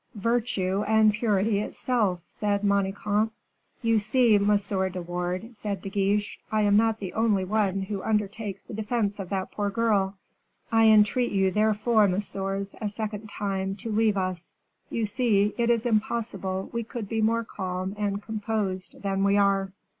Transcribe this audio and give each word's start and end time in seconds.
"Virtue 0.15 0.83
and 0.87 1.13
purity 1.13 1.59
itself," 1.59 2.23
said 2.27 2.63
Manicamp. 2.63 3.29
"You 3.83 3.99
see, 3.99 4.39
Monsieur 4.39 4.89
de 4.89 4.99
Wardes," 4.99 5.55
said 5.59 5.83
De 5.83 5.89
Guiche, 5.89 6.39
"I 6.51 6.63
am 6.63 6.75
not 6.75 6.99
the 6.99 7.13
only 7.13 7.45
one 7.45 7.83
who 7.83 8.01
undertakes 8.01 8.63
the 8.63 8.73
defense 8.73 9.19
of 9.19 9.29
that 9.29 9.51
poor 9.51 9.69
girl. 9.69 10.17
I 10.71 10.87
entreat 10.87 11.31
you, 11.31 11.51
therefore, 11.51 12.07
messieurs, 12.07 12.73
a 12.81 12.89
second 12.89 13.27
time, 13.27 13.75
to 13.75 13.91
leave 13.91 14.17
us. 14.17 14.55
You 14.89 15.05
see, 15.05 15.53
it 15.55 15.69
is 15.69 15.85
impossible 15.85 16.71
we 16.73 16.81
could 16.81 17.07
be 17.07 17.21
more 17.21 17.43
calm 17.43 17.93
and 17.95 18.23
composed 18.23 19.03
than 19.03 19.23
we 19.23 19.37
are." 19.37 19.71